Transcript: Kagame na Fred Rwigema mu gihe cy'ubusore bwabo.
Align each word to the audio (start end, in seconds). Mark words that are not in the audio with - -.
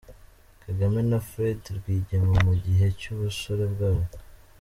Kagame 0.63 0.99
na 1.09 1.19
Fred 1.29 1.61
Rwigema 1.77 2.37
mu 2.45 2.53
gihe 2.63 2.85
cy'ubusore 2.99 3.63
bwabo. 3.73 4.05